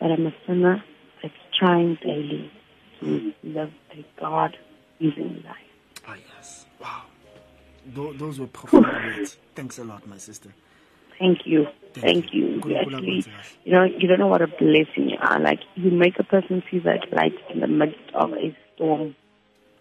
[0.00, 0.82] but I'm a sinner
[1.22, 2.50] that's trying daily
[3.00, 6.04] to live a God-given life.
[6.08, 6.65] Oh yes.
[7.94, 9.36] Those were profound words.
[9.54, 10.50] Thanks a lot, my sister.
[11.18, 11.66] Thank you.
[11.94, 12.60] Thank Thank you.
[12.64, 12.76] you.
[12.76, 13.24] Actually,
[13.64, 15.40] you know, you don't know what a blessing you are.
[15.40, 19.16] Like, you make a person see that light in the midst of a storm.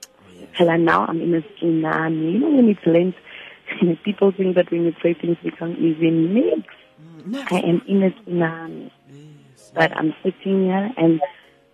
[0.05, 0.47] Oh yes.
[0.53, 2.33] Hell, now I'm in a tsunami.
[2.33, 3.15] You know, when it's Lent,
[4.03, 6.09] people think that when you pray, things become easy.
[6.09, 6.61] Mix.
[7.01, 7.51] Mm, next.
[7.51, 8.91] I am in a tsunami.
[9.09, 9.71] Yes.
[9.73, 11.19] But I'm sitting here and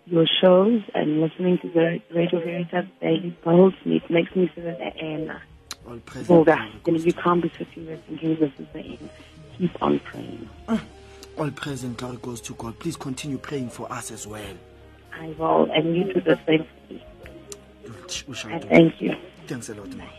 [0.06, 3.38] your shows and listening to the Radio Veritas daily
[3.86, 3.98] me.
[3.98, 5.32] It makes me feel that I am.
[5.88, 6.48] All present.
[6.86, 9.10] You know, you can't be sitting there thinking this is the end.
[9.58, 10.50] Keep on praying.
[11.38, 12.78] All present glory goes to God.
[12.80, 14.56] Please continue praying for us as well.
[15.14, 17.04] I will, and you do the same for me.
[18.28, 18.68] We shall I do.
[18.70, 19.16] thank you.
[19.48, 20.10] Thanks a lot, man.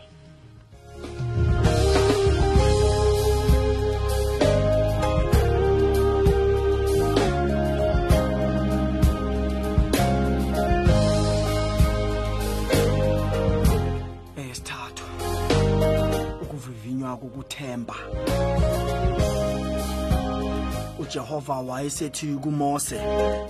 [17.13, 17.95] Ukuvivinywa kokuthemba
[20.99, 22.99] uJehova wayesethi kuMose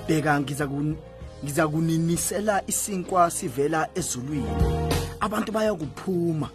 [0.07, 0.67] bheka ngiza
[1.43, 4.47] ngiza kuninisela isinkwa sivela ezulwini.
[5.19, 6.49] Abantu bayakuphuma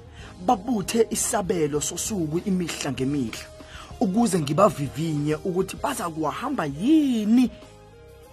[0.47, 3.47] babuthe isabelo sosuku imihla ngemihla
[4.01, 7.51] ukuze ngibavivinye ukuthi baza kuhamba yini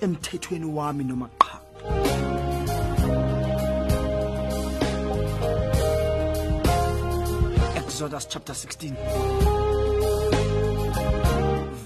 [0.01, 1.29] emthethweni wami noma
[7.95, 8.93] Exodus chapter 16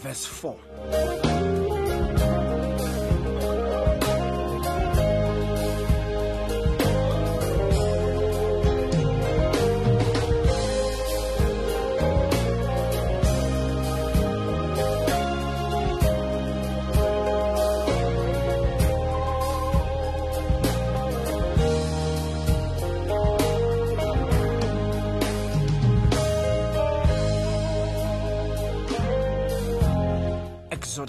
[0.01, 1.58] verse 4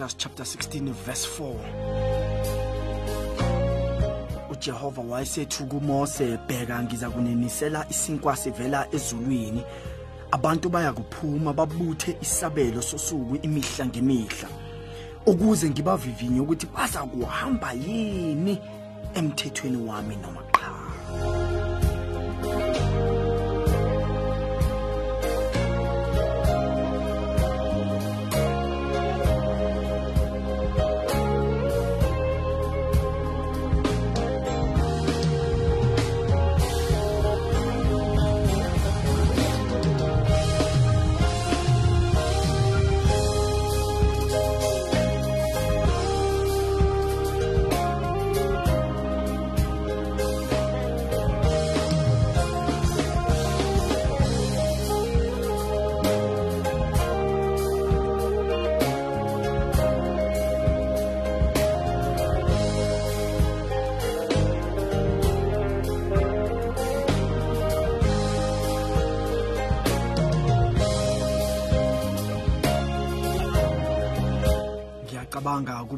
[0.00, 1.54] Exodus chapter 16 verse 4
[4.50, 9.62] uJehova wayesethi kuMose bheka ngiza kuninisela isinkwa sivela ezulwini.
[10.30, 14.48] Abantu baya kuphuma babuthe isabelo sosuku imihla ngemihla
[15.26, 18.58] ukuze ngibavivinye ukuthi baza kuhamba yini
[19.14, 20.70] emthethweni wami noma qha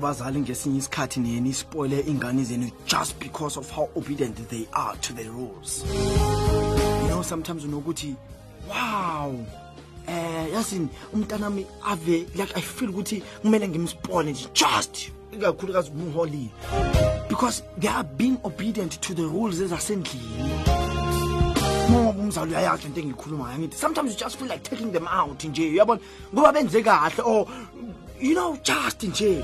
[0.03, 5.13] kubazali ngesinye isikhathi niyeni ispoile ingane zenu just because of how obedient they are to
[5.13, 5.85] the rules.
[7.03, 8.17] You know sometimes unokuthi
[8.69, 9.33] wow
[10.09, 16.51] eh yasini umntanami ave like i feel ukuthi kumele ngimspoile just ikakhulukazi umuholile
[17.29, 20.53] because they are being obedient to the rules ezasendlini.
[21.91, 25.71] Ngoba umzali uyayazi into engiyikhulumayo ngithi sometimes you just feel like taking them out nje
[25.71, 26.01] uyabona?
[26.35, 27.47] Ngoba benze kahle or
[28.23, 29.39] you know just nje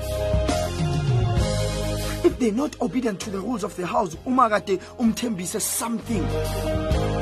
[2.23, 6.23] if they're not obedient to the rules of the house uma kade umthembise something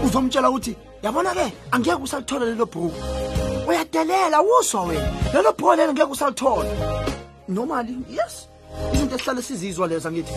[0.06, 2.94] uzomtshela ukuthi yabona ke angeke usalithola lelo bhuku.
[3.68, 5.08] Uyadelela uswa wena.
[5.34, 6.70] Lelo bhuku lelo ngeke usalithola
[7.48, 8.48] normally yes.
[8.94, 10.34] Izinto esihlale sizizwa leza ngithi.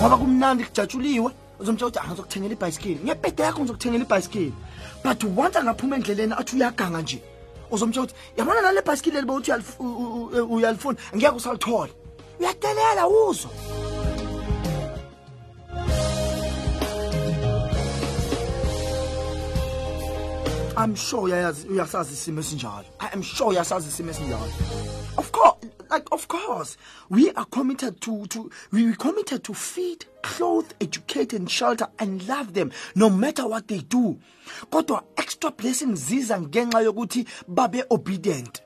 [0.00, 1.30] Ngoba kumnandi kujatshuliwe
[1.60, 3.00] uzomtshela ukuthi angizokuthengela ibhayisikili.
[3.04, 4.52] Ngebhede yakho ngizokuthengela ibhayisikili.
[5.04, 7.22] But once angaphuma endleleni athi uyaganga nje
[7.70, 9.52] uzomtshela ukuthi yabona nale bhayisikili elibe uthi
[10.54, 11.92] uyalifuna ngeke usalithola
[12.40, 13.50] uyadelela uzwa
[20.78, 21.22] I'm sure
[21.70, 22.84] uyasazi isimo esinjalo.
[23.00, 24.46] I am sure uyasazi isimo esinjalo.
[25.16, 25.56] Of course,
[25.90, 26.76] like of course,
[27.10, 32.26] we are committed to to we are committed to feed, clothe, educate and shelter and
[32.28, 34.18] love them no matter what they do.
[34.70, 38.62] Kodwa extra blessings ziza ngenxa yokuthi babe obedient.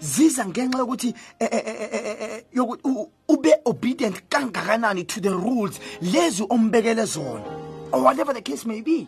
[0.00, 5.30] ziza ngenxa yokuthi eh, eh, eh, eh, eh, yoku- u- ube obedient kangakanani to the
[5.30, 7.44] rules lezi ombekele zona
[7.92, 9.06] or whatever the case may be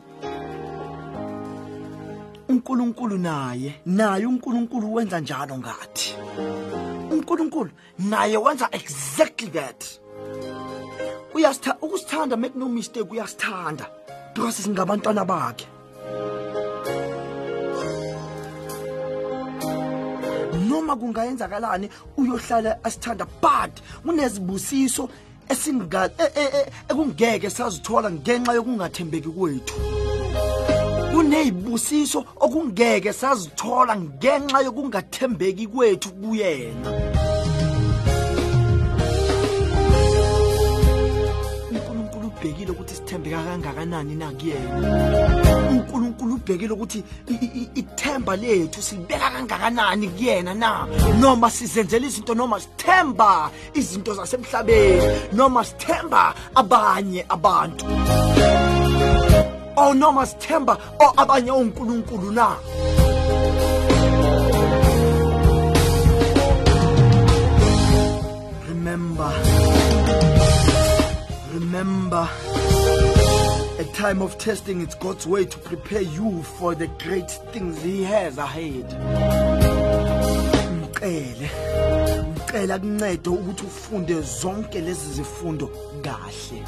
[2.49, 6.15] uNkulunkulu naye naye uNkulunkulu wenza njalo ngathi
[7.11, 7.71] uNkulunkulu.
[7.99, 9.85] Naye wenza exactly that.
[11.83, 13.87] Ukusithanda make no mistake uyasithanda.
[14.35, 15.67] Because singabantwana bakhe.
[20.69, 25.09] Noma kungayenzakalani uyohlala asithanda but kunezibusiso
[26.19, 29.75] e- e- e- ekungeke sazithola ngenxa yokungathembeki kwethu
[31.13, 36.91] kunezibusiso okungeke sazithola ngenxa yokungathembeki kwethu kuyena.
[41.71, 45.71] uNkulunkulu ubhekile ukuthi sithembeka kangakanani na kuyena.
[45.71, 47.05] uNkulunkulu ubhekile ukuthi
[47.75, 50.87] ithemba lethu silibeka kangakanani kuyena na.
[51.21, 55.03] Noma sizenzela izinto noma sithemba izinto zasemhlabeni
[55.33, 57.87] noma sithemba abanye abantu.
[59.81, 62.57] Or noma sithemba o abanye onkulunkulu na?
[68.69, 69.33] Remember.
[71.55, 72.29] Remember.
[73.79, 78.03] A time of testing it's God's way to prepare you for the great things he
[78.05, 78.87] has ahead.
[80.81, 81.51] Mcele
[82.35, 85.71] mcela kuncede ukuthi ufunde zonke lezi zifundo
[86.03, 86.65] kahle.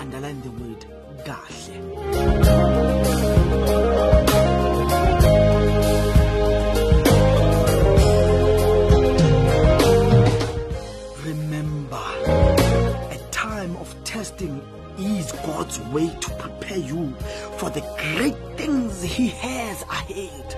[0.00, 0.97] Underline the word
[1.28, 1.74] kahle
[11.24, 12.06] Remember,
[13.10, 14.62] a time of testing
[14.98, 17.12] is God's way to prepare you
[17.58, 17.82] for the
[18.14, 20.48] great things He has ahead.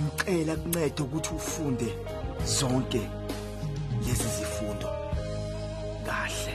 [0.00, 1.88] Ngicela kuncede ukuthi ufunde
[2.44, 3.00] zonke
[4.06, 4.88] lezi zifundo
[6.06, 6.54] kahle.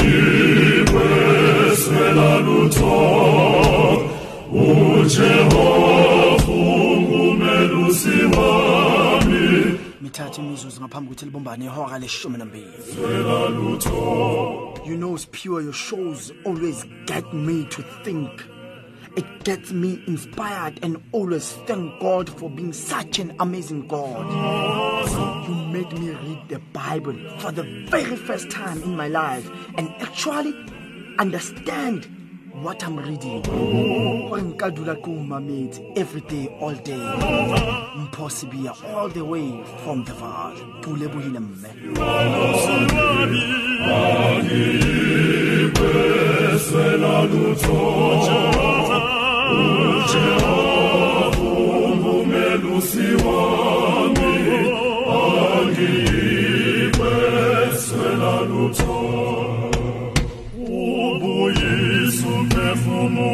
[14.85, 18.43] you know pure your shows always get me to think.
[19.15, 24.29] It gets me inspired and always thank god for being such an amazing god.
[25.47, 29.89] You made me read the bible for the very first time in my life and
[29.99, 30.53] actually
[31.17, 32.07] understand
[32.63, 36.99] what i'm reading oh, gore nka dula ke o oh, mametse every day all day.
[38.31, 41.69] Sebia all the way from the Vaal ke o lebohile mme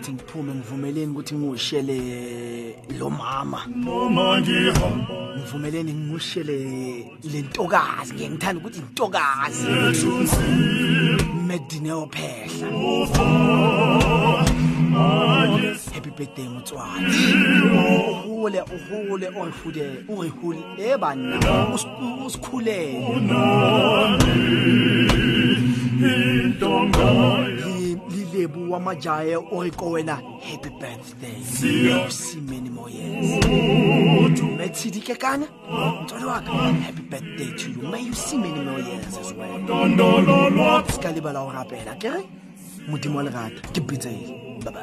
[0.00, 1.98] ukuthi ngiphume ngivumeleni ukuthi ngiwushele
[2.98, 6.56] lo mama noma ngihamba ngivumeleni ngiwushele
[7.32, 9.66] le ntokazi ngiye ngithanda ukuthi intokazi
[11.46, 12.68] medineo phehla
[15.94, 17.16] happy birthday motswadi
[18.26, 21.66] uhole uhole oyihude uyihule ebana
[22.26, 22.98] usikhulele
[24.26, 25.09] Li-
[28.10, 31.42] lilebu wamajaye oyiqowela happy birthday.
[31.42, 33.40] See many more years
[34.58, 35.46] methidi ke kana?
[36.02, 37.82] Mtswadi waka happy birthday to you.
[37.90, 39.58] May you see many more years as well
[40.88, 42.22] ska lebala go rapela ke re?
[42.88, 44.80] Modimo wa lerata ke pitsele bye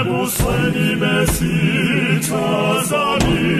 [0.00, 2.46] ebusweni besitha
[2.88, 3.51] sami